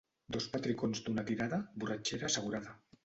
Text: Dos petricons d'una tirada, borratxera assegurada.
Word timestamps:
Dos 0.35 0.47
petricons 0.53 1.03
d'una 1.09 1.25
tirada, 1.29 1.59
borratxera 1.85 2.31
assegurada. 2.31 2.75